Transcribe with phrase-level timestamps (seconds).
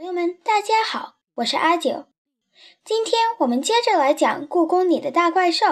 [0.00, 2.06] 朋友们，大家好，我是阿九。
[2.82, 5.66] 今天我们接着来讲故宫里的大怪兽。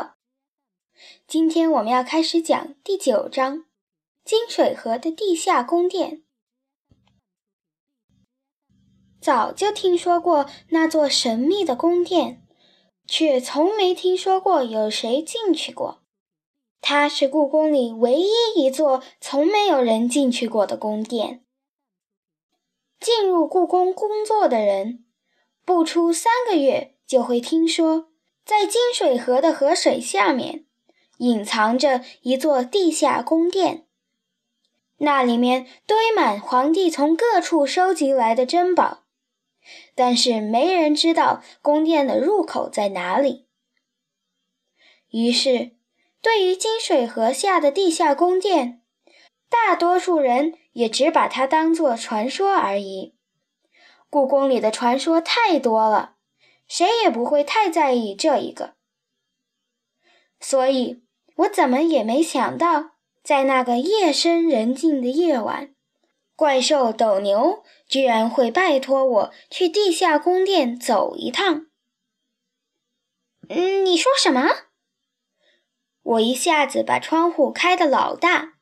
[1.27, 3.65] 今天我们要开始讲第九章：
[4.27, 6.25] 金水河的地下宫殿。
[9.19, 12.47] 早就听说过那座神秘的宫殿，
[13.07, 16.03] 却从没听说过有谁进去过。
[16.83, 21.47] 它是故宫里唯一一座从没有人进去过的宫殿。
[23.01, 25.05] 进入故宫工作的人，
[25.65, 28.09] 不出三个月就会听说，
[28.45, 30.65] 在金水河的河水下面，
[31.19, 33.87] 隐藏着一座地下宫殿。
[34.99, 39.05] 那里面堆满皇帝从各处收集来的珍宝，
[39.95, 43.47] 但是没人知道宫殿的入口在哪里。
[45.11, 45.77] 于是，
[46.21, 48.83] 对于金水河下的地下宫殿，
[49.49, 53.17] 大多数人也只把它当作传说而已。
[54.09, 56.15] 故宫里的传说太多了，
[56.69, 58.75] 谁也不会太在意这一个。
[60.39, 61.03] 所以，
[61.39, 62.93] 我怎么也没想到，
[63.25, 65.75] 在那个夜深人静的夜晚，
[66.37, 71.67] 怪兽斗牛居然会拜托我去地下宫殿走一趟。
[73.49, 74.49] 嗯，你说什么？
[76.03, 78.58] 我一下子把窗户开得老大。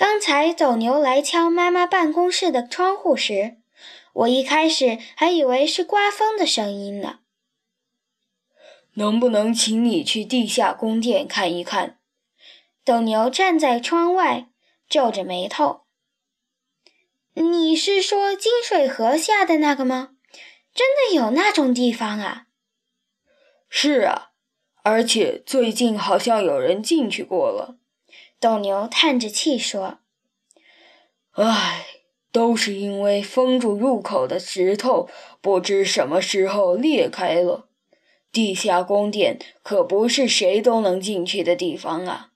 [0.00, 3.58] 刚才斗牛来敲妈妈办公室的窗户时，
[4.14, 7.18] 我一开始还以为是刮风的声音呢。
[8.94, 11.98] 能不能请你去地下宫殿看一看？
[12.82, 14.48] 斗牛站在窗外，
[14.88, 15.82] 皱着眉头。
[17.34, 20.12] 你是说金水河下的那个吗？
[20.74, 22.46] 真的有那种地方啊？
[23.68, 24.30] 是啊，
[24.82, 27.76] 而且最近好像有人进去过了。
[28.40, 29.98] 斗牛叹着气说
[31.36, 31.84] ：“唉，
[32.32, 35.10] 都是因为封住入口的石头
[35.42, 37.68] 不知什么时候裂开了。
[38.32, 42.30] 地下宫殿可不是谁都能进去的地方啊。”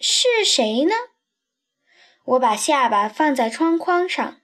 [0.00, 0.94] 是谁呢？
[2.24, 4.40] 我把下巴放在窗框上。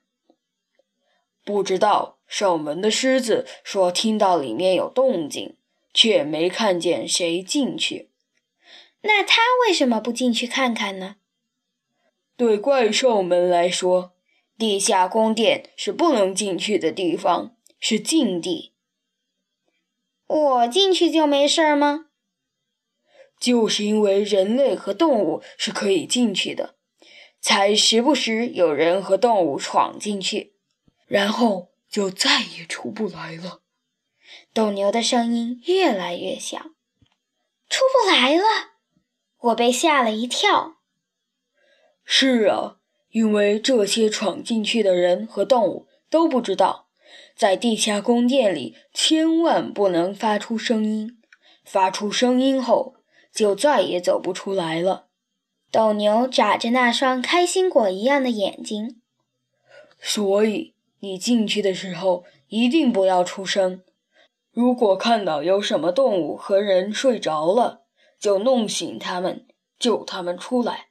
[1.44, 5.56] 不知道，守门的狮子说听到里面有动静，
[5.94, 8.10] 却没看见谁进去。
[9.06, 11.16] 那他为什么不进去看看呢？
[12.36, 14.14] 对怪兽们来说，
[14.58, 18.72] 地下宫殿是不能进去的地方，是禁地。
[20.26, 22.06] 我进去就没事吗？
[23.38, 26.76] 就是因为人类和动物是可以进去的，
[27.40, 30.54] 才时不时有人和动物闯进去，
[31.06, 33.60] 然后就再也出不来了。
[34.54, 36.70] 斗牛的声音越来越小，
[37.68, 38.73] 出不来了。
[39.44, 40.76] 我被吓了一跳。
[42.04, 42.76] 是啊，
[43.10, 46.88] 因为这些闯进去的人和动物都不知道，
[47.36, 51.18] 在地下宫殿里千万不能发出声音，
[51.64, 52.94] 发出声音后
[53.32, 55.08] 就再也走不出来了。
[55.70, 59.00] 斗牛眨着那双开心果一样的眼睛。
[60.00, 63.82] 所以你进去的时候一定不要出声，
[64.52, 67.83] 如果看到有什么动物和人睡着了。
[68.24, 69.46] 就弄醒他们，
[69.78, 70.88] 救他们出来。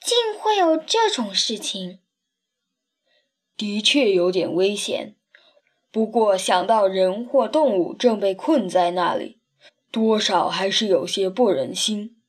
[0.00, 2.00] 竟会有这种事情？
[3.56, 5.14] 的确有点危险。
[5.92, 9.38] 不过想到人或动物正被困在那里，
[9.92, 12.20] 多少还是有些不忍心。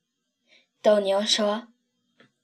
[0.80, 1.66] 斗牛说：“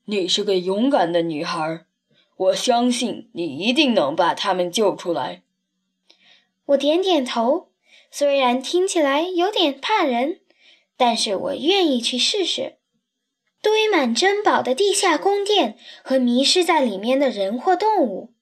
[0.06, 1.86] 你是个勇敢的女孩，
[2.34, 5.44] 我相信你一定能把他们救出来。”
[6.66, 7.70] 我点点头，
[8.10, 10.40] 虽然听起来有点怕人。
[11.00, 12.76] 但是我愿意去试试。
[13.62, 18.34] 堆满珍宝的地下宫殿和迷失在里面的人或动物，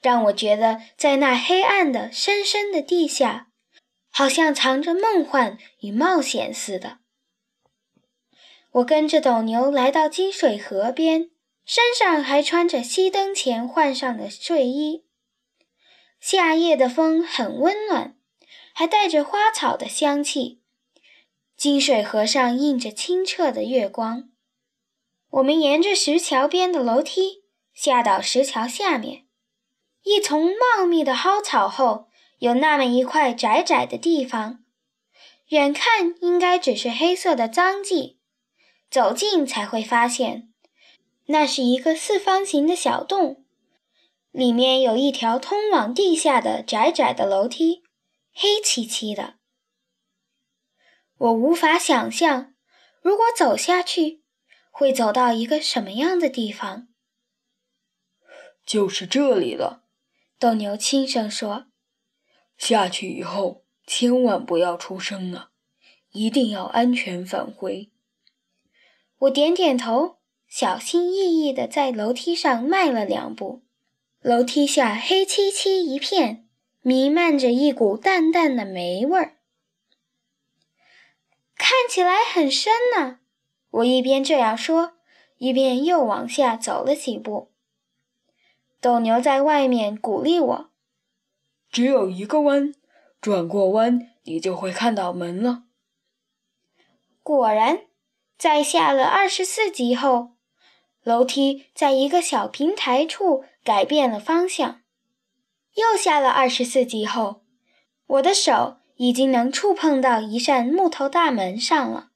[0.00, 3.48] 让我觉得在那黑暗的深深的地下，
[4.10, 7.00] 好像藏着梦幻与冒险似的。
[8.72, 11.28] 我跟着斗牛来到金水河边，
[11.66, 15.04] 身上还穿着熄灯前换上的睡衣。
[16.18, 18.16] 夏夜的风很温暖，
[18.72, 20.62] 还带着花草的香气。
[21.56, 24.28] 金水河上映着清澈的月光，
[25.30, 29.24] 我们沿着石桥边的楼梯下到石桥下面。
[30.02, 32.08] 一丛茂密的蒿草后，
[32.40, 34.58] 有那么一块窄窄的地方，
[35.48, 38.18] 远看应该只是黑色的脏迹，
[38.90, 40.52] 走近才会发现，
[41.28, 43.46] 那是一个四方形的小洞，
[44.30, 47.82] 里面有一条通往地下的窄窄的楼梯，
[48.34, 49.35] 黑漆漆的。
[51.18, 52.54] 我无法想象，
[53.00, 54.22] 如果走下去，
[54.70, 56.88] 会走到一个什么样的地方。
[58.64, 59.84] 就是这里了，
[60.38, 61.66] 斗牛轻声说
[62.58, 65.50] ：“下去以后千万不要出声啊，
[66.10, 67.90] 一定要安全返回。”
[69.20, 73.64] 我点点头，小心翼翼地在楼梯上迈了两步。
[74.20, 76.48] 楼梯下黑漆漆一片，
[76.82, 79.35] 弥漫着一股淡淡的霉味儿，看
[81.88, 83.20] 起来很深呢。
[83.70, 84.94] 我一边这样说，
[85.38, 87.52] 一边又往下走了几步。
[88.80, 90.70] 斗牛在外面鼓励我
[91.70, 92.72] ：“只有一个弯，
[93.20, 95.64] 转过弯，你就会看到门了。”
[97.22, 97.86] 果然，
[98.38, 100.36] 在下了二十四级后，
[101.02, 104.82] 楼梯在一个小平台处改变了方向。
[105.74, 107.42] 又下了二十四级后，
[108.06, 112.10] 我的手已经能触碰到一扇木头大门上了。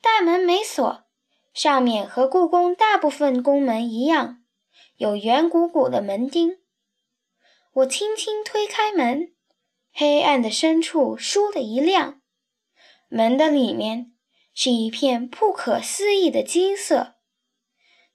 [0.00, 1.04] 大门没锁，
[1.52, 4.42] 上面和故宫大部分宫门一样，
[4.96, 6.58] 有圆鼓鼓的门钉。
[7.74, 9.34] 我轻轻推开门，
[9.92, 12.20] 黑暗的深处倏地一亮，
[13.08, 14.12] 门的里面
[14.54, 17.16] 是一片不可思议的金色。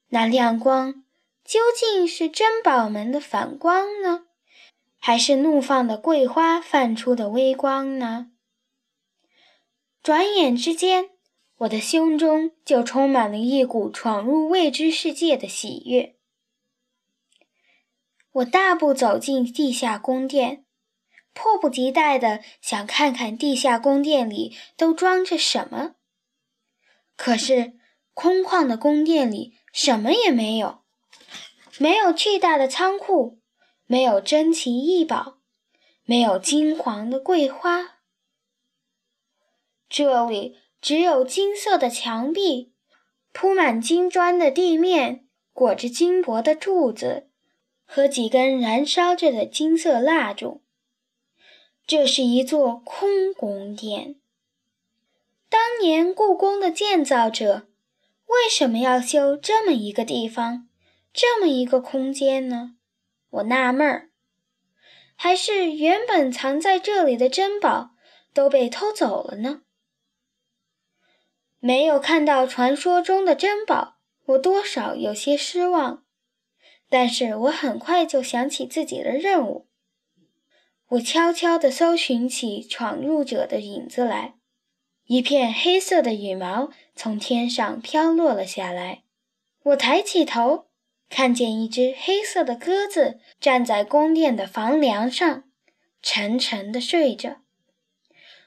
[0.09, 1.05] 那亮光
[1.43, 4.25] 究竟是珍宝门的反光呢，
[5.05, 8.31] 还是怒放的桂花泛出的微光呢？
[10.01, 11.09] 转眼之间。
[11.57, 16.15] 我的胸中就充满了一股闯入未知世界的喜悦。
[18.31, 20.63] 我大步走进地下宫殿，
[21.33, 25.95] 迫不及待地想看看地下宫殿里都装着什么。
[27.17, 27.73] 可是，
[28.13, 30.81] 空旷的宫殿里什么也没有，
[31.77, 33.41] 没有巨大的仓库，
[33.85, 35.37] 没有珍奇异宝，
[36.05, 37.99] 没有金黄的桂花。
[39.87, 40.57] 这里。
[40.83, 42.73] 只有金色的墙壁，
[43.31, 47.29] 铺满金砖的地面，裹着金箔的柱子，
[47.85, 50.61] 和几根燃烧着的金色蜡烛。
[51.87, 54.17] 这是一座空宫殿。
[55.47, 57.69] 当年故宫的建造者
[58.25, 60.67] 为什么要修这么一个地方，
[61.13, 62.75] 这么一个空间呢？
[63.33, 64.09] 我纳闷儿。
[65.15, 67.91] 还是原本藏在这里的珍宝
[68.33, 69.61] 都被偷走了呢？
[71.59, 76.03] 没有看到传说中的珍宝，我多少有些失望。
[76.89, 79.67] 但是我很快就想起自己的任务。
[80.89, 84.35] 我悄悄地搜寻起闯入者的影子来。
[85.05, 89.03] 一片黑色的羽毛从天上飘落了下来。
[89.63, 90.67] 我抬起头，
[91.15, 95.43] 看见一只黑色的鸽子站在宫殿的房梁上，
[96.01, 97.41] 沉沉地睡着。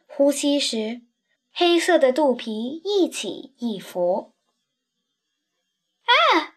[0.08, 1.02] 呼吸时。
[1.52, 4.34] 黑色的肚皮一起一伏。
[6.02, 6.56] 啊，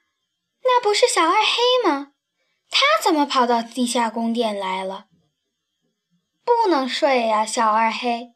[0.63, 2.13] 那不是小二黑吗？
[2.71, 5.05] 他怎么跑到地下宫殿来了？
[6.43, 8.33] 不能睡呀，小二黑！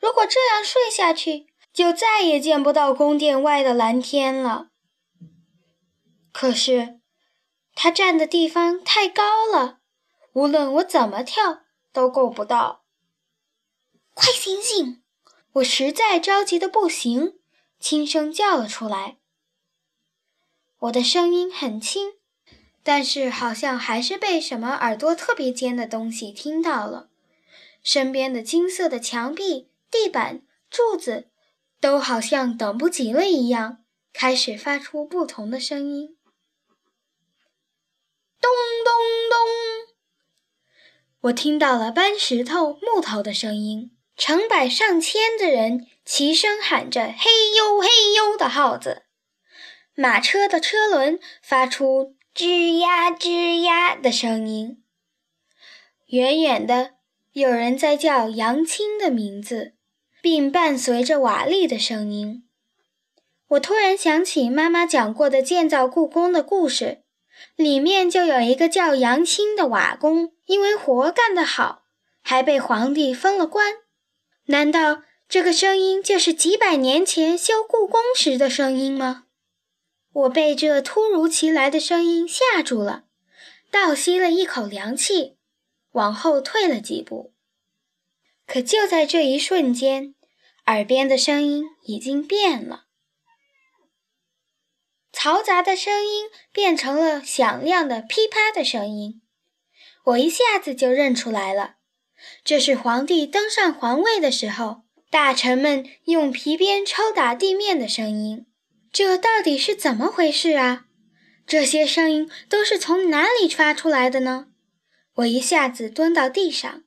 [0.00, 4.70] 如果这样睡下去，就再也见不到宫殿外的蓝天了。
[6.34, 6.98] 可是，
[7.76, 9.78] 他站的地方太高了，
[10.32, 11.60] 无论我怎么跳
[11.92, 12.84] 都够不到。
[14.14, 15.00] 快醒醒！
[15.52, 17.38] 我实在着急的不行，
[17.78, 19.18] 轻声叫了出来。
[20.80, 22.14] 我的声音很轻，
[22.82, 27.10] 但是好像还是被什么耳朵特别尖的东西听到了。
[27.84, 31.30] 身边的金色的墙壁、地板、柱子，
[31.80, 36.16] 都好像等不及了一样，开始发出不同的声音。
[38.44, 38.50] 咚
[38.84, 38.92] 咚
[39.30, 39.38] 咚！
[41.22, 43.90] 我听到了搬石头、木头的声音。
[44.16, 49.02] 成百上千的人齐声喊着“嘿呦嘿呦”的号子，
[49.94, 54.84] 马车的车轮发出吱呀吱呀的声音。
[56.06, 56.92] 远远的，
[57.32, 59.74] 有人在叫杨青的名字，
[60.22, 62.44] 并伴随着瓦砾的声音。
[63.48, 67.03] 我突然想起妈妈讲过的建造故宫的故事，
[67.56, 71.82] 里面就有一个叫杨青的瓦工，因为活干得好，
[72.22, 73.76] 还被皇帝封了官。
[74.46, 79.24] 难道这个声音就是几百年前修故宫时的声音吗？
[80.12, 83.04] 我被这突如其来的声音吓住了，
[83.70, 85.36] 倒吸了一口凉气，
[85.92, 87.32] 往后退了几步。
[88.46, 90.14] 可就在这一瞬间，
[90.66, 92.84] 耳边的声音已经变了，
[95.24, 99.22] 嘈杂的声音变成了响亮的噼啪的声音。
[100.04, 101.76] 我一下子就认出来了。
[102.44, 108.44] 这是皇帝登上皇位的时候，大臣们用皮鞭抽打地面的声音。
[108.92, 110.84] 这到底是怎么回事啊？
[111.46, 114.48] 这些声音都是从哪里发出来的呢？
[115.14, 116.84] 我一下子蹲到地上，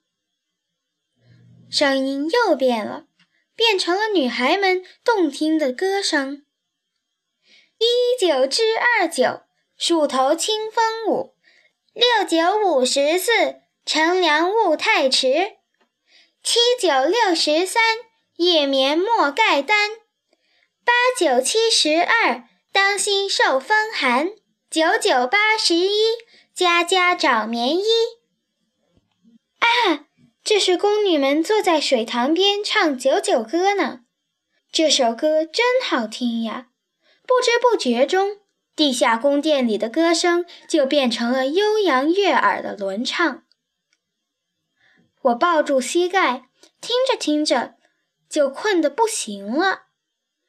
[1.72, 3.08] 声音又变了，
[3.56, 6.44] 变成了女孩们动听的歌声。
[8.20, 9.42] 九之二九，
[9.78, 11.36] 树头清风舞；
[11.94, 13.32] 六九五十四，
[13.86, 15.58] 乘凉勿太迟；
[16.42, 17.82] 七九六十三，
[18.38, 19.92] 夜眠莫盖单；
[20.84, 24.30] 八九七十二，当心受风寒。
[24.70, 26.16] 九九八十一，
[26.54, 27.86] 家家找棉衣。
[29.60, 30.08] 啊，
[30.44, 34.00] 这是宫女们坐在水塘边唱九九歌呢。
[34.72, 36.68] 这首歌真好听呀！
[37.28, 38.40] 不知不觉中，
[38.76, 43.44] 地下宫殿里的歌声就变成了悠扬悦耳的轮唱。
[45.22, 46.50] 我抱住膝盖，
[46.82, 47.76] 听着听着，
[48.30, 49.84] 就困得不行了。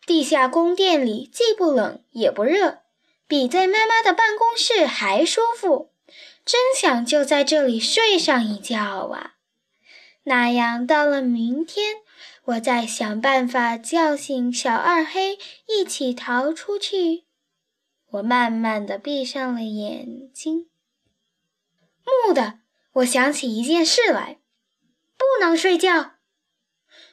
[0.07, 2.79] 地下宫殿里既不冷也不热。
[3.27, 5.93] 比在妈妈的办公室还舒服，
[6.47, 9.35] 真想就在这里睡上一觉啊！
[10.23, 11.97] 那样到了明天，
[12.49, 17.27] 我再想办法叫醒小二黑，一起逃出去。
[18.13, 20.71] 我慢慢地闭上了眼睛。
[22.27, 22.61] 蓦地，
[22.95, 24.39] 我想起一件事来，
[25.19, 26.13] 不能睡觉。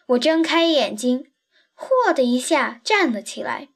[0.08, 1.34] 我睁开眼睛，
[1.76, 3.68] 嚯的一下站了起来。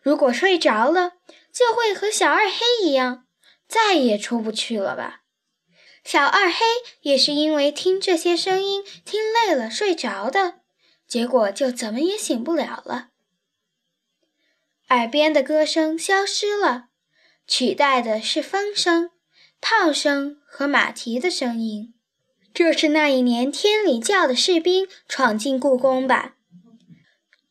[0.00, 1.14] 如果睡着了，
[1.52, 3.26] 就会和小二黑一样，
[3.66, 5.23] 再也出不去了吧？
[6.04, 6.64] 小二黑
[7.00, 10.60] 也是因为听这些声音听累了睡着的，
[11.08, 13.08] 结果就怎么也醒不了了。
[14.90, 16.88] 耳边的歌声消失了，
[17.46, 19.10] 取代的是风声、
[19.60, 21.94] 炮声和马蹄的声音。
[22.52, 26.36] 这是那一年天里教的士兵闯进故宫吧？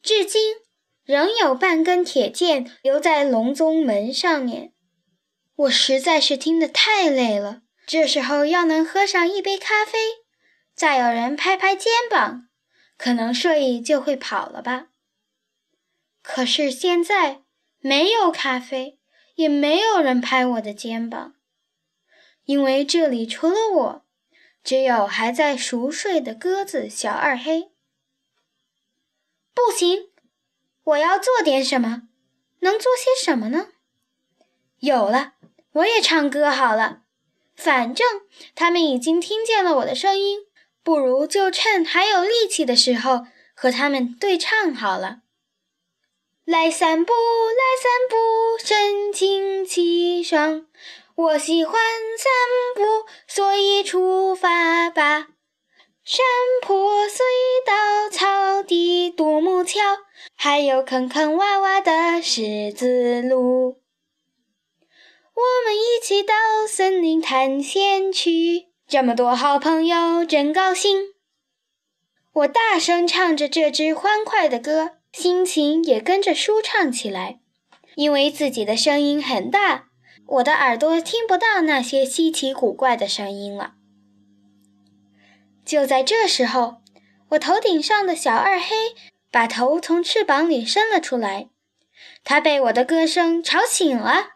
[0.02, 0.64] 至今。
[1.06, 4.72] 仍有半根铁剑留在隆宗门上面。
[5.54, 10.00] 我实在是听得太累了，这时候要能喝上一杯咖啡，
[10.74, 12.48] 再有人拍拍肩膀，
[12.98, 14.88] 可能睡意就会跑了吧。
[16.22, 17.44] 可是现在
[17.80, 19.00] 没有咖啡，
[19.36, 21.36] 也没有人拍我的肩膀，
[22.46, 24.06] 因为这里除了我，
[24.64, 27.72] 只有还在熟睡的鸽子小二黑。
[29.54, 30.10] 不行。
[30.86, 32.10] 我要做点什么？
[32.60, 33.70] 能做些什么呢？
[34.80, 35.36] 有了，
[35.72, 37.03] 我也唱歌好了。
[37.56, 38.06] 反正
[38.56, 40.40] 他们已经听见了我的声音，
[40.84, 45.20] 不如就趁还有力气的时候和他们对唱好了。
[46.46, 50.66] 来散步，来散步，神清气爽。
[51.16, 51.74] 我喜欢
[52.18, 52.32] 散
[52.76, 55.28] 步，所以出发吧。
[56.04, 56.26] 山
[56.62, 57.20] 坡、隧
[57.66, 59.80] 道、草地、独木桥，
[60.36, 63.83] 还有坑坑洼洼的石子路。
[65.36, 66.34] 我们一起到
[66.68, 71.14] 森林探险去，这么多好朋友，真高兴。
[72.34, 77.40] 我大声唱着这支欢快的歌，心情也跟着舒畅起来。
[77.96, 79.88] 因为自己的声音很大，
[80.28, 83.74] 我的耳朵听不到那些稀奇古怪的声音了。
[85.66, 86.78] 就在这时候，
[87.30, 88.76] 我头顶上的小二黑
[89.32, 91.50] 把头从翅膀里伸了出来，
[92.24, 94.33] 它被我的歌声吵醒了。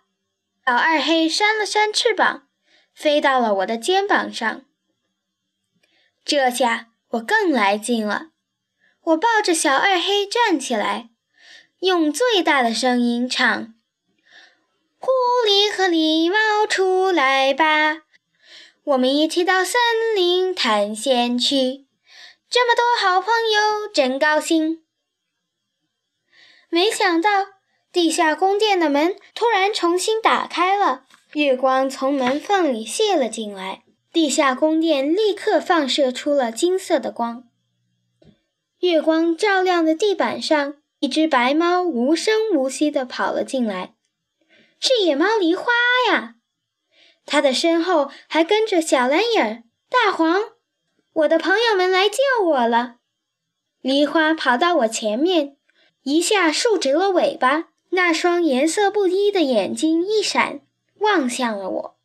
[0.67, 2.49] 小二黑扇了扇翅膀，
[2.93, 4.65] 飞到了我的肩膀上。
[6.25, 8.31] 这下我更来劲了，
[9.03, 11.11] 我抱着小二黑站起来，
[11.79, 13.75] 用最大的声音唱
[14.99, 15.07] ：“狐
[15.47, 18.01] 狸和狸猫出来吧。”
[18.83, 19.79] 我们一起到森
[20.17, 21.87] 林探险去，
[22.49, 24.83] 这么多好朋友，真高兴。
[26.67, 27.29] 没想到
[27.91, 37.43] 地下宫殿的门突然重新打开了，月光从门缝里泄了进来，地下宫殿立刻放射出了金色的光。
[38.79, 43.95] 月光照亮的地板上，一只白猫无声无息地跑了进来，
[44.79, 45.71] 是野猫梨花
[46.09, 46.35] 呀。
[47.25, 50.41] 它的身后还跟着小蓝影儿、大黄，
[51.13, 52.97] 我的朋友们来救我了。
[53.81, 55.57] 梨花跑到我前面，
[56.03, 60.61] 一下竖直了尾巴，那双颜色不一的眼睛一闪，
[60.99, 61.97] 望向了我。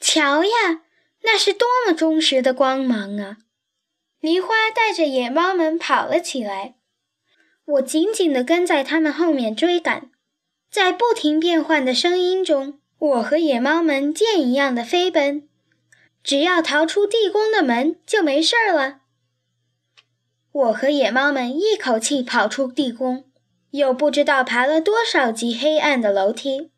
[0.00, 0.82] 瞧呀，
[1.22, 3.38] 那是多么忠实的光芒啊！
[4.20, 6.76] 梨花带着野猫们跑了起来，
[7.64, 10.10] 我紧紧地跟在它们后面追赶，
[10.70, 12.80] 在不停变换的声音中。
[12.98, 15.48] 我和野猫们箭一样的飞奔，
[16.24, 19.02] 只要逃出地宫的门就没事儿了。
[20.50, 23.27] 我和野猫们一口气跑出地宫，
[23.70, 26.70] 又不知道爬了多少级黑暗的楼梯。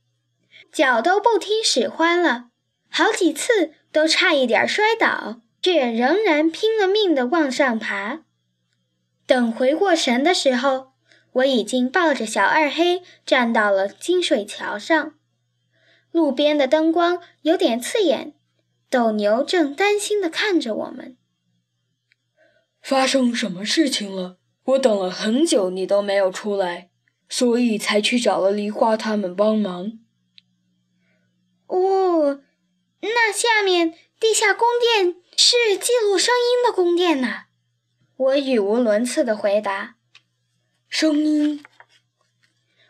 [0.73, 2.51] 脚都不听使唤了，
[2.89, 8.21] 好几次都差一点摔倒，却仍然拼了命地往上爬。
[9.27, 10.93] 等回过神的时候，
[11.33, 15.15] 我已经抱着小二黑站到了金水桥上，
[16.11, 18.35] 路边的灯光有点刺眼，
[18.89, 21.17] 斗牛正担心地看着我们。
[22.83, 24.40] 发生什么事情了？
[24.71, 26.91] 我等了很久，你都没有出来，
[27.29, 29.99] 所以才去找了梨花他们帮忙。
[31.67, 32.41] 哦，
[33.01, 37.45] 那下面地下宫殿是记录声音的宫殿呐！
[38.17, 39.97] 我语无伦次的回答。
[40.89, 41.65] 声音？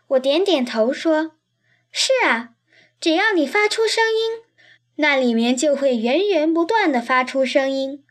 [0.09, 1.33] 我点点头说
[1.93, 2.55] ：“是啊，
[3.01, 4.43] 只要你发出声音，
[4.97, 8.05] 那里面就会源源不断的发出声音，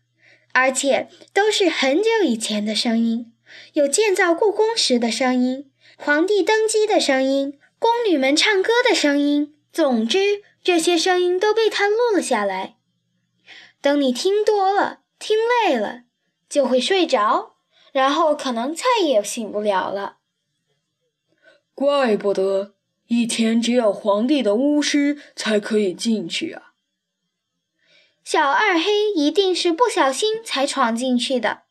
[0.53, 3.33] 而且都是很久以前的声音。”
[3.73, 9.55] 有建造故宫时的声音，皇帝登基的声音，宫女们唱歌的声音。
[9.71, 12.77] 总之，这些声音都被他录了下来。
[13.81, 16.01] 等你听多了，听累了，
[16.49, 17.55] 就会睡着，
[17.91, 20.17] 然后可能再也醒不了了。
[21.73, 22.75] 怪不得
[23.07, 26.73] 一天只有皇帝的巫师才可以进去啊！
[28.25, 31.63] 小二黑一定是不小心才闯进去的。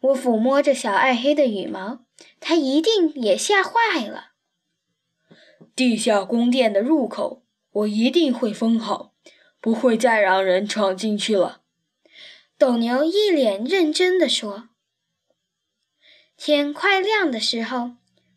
[0.00, 2.04] 我抚摸着小爱黑的羽毛，
[2.40, 4.32] 它一定也吓坏了。
[5.74, 9.12] 地下宫殿的入口，我一定会封好，
[9.60, 11.62] 不会再让人闯进去了。
[12.56, 14.68] 斗牛一脸认真地说。
[16.36, 17.92] 天快亮的时候，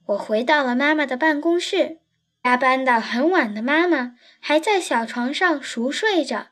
[0.08, 2.00] 我回到了妈妈的办公室。
[2.42, 6.48] 加班到很晚的妈妈还在小床上熟睡着，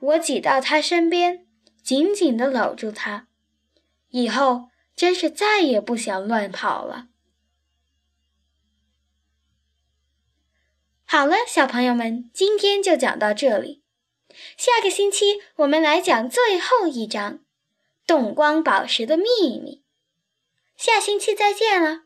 [0.00, 1.46] 我挤到她身边，
[1.82, 3.26] 紧紧地搂住她。
[4.14, 7.08] 以后真是再也不想乱跑了。
[11.04, 13.82] 好了，小朋友们，今天就讲到这里。
[14.56, 17.38] 下个星期我们来讲最后一章
[18.06, 19.24] 《动光宝石的秘
[19.58, 19.82] 密》。
[20.80, 22.04] 下星期再见了。